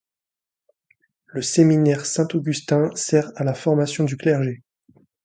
[1.27, 4.63] Le séminaire Saint-Augustin sert à la formation du clergé.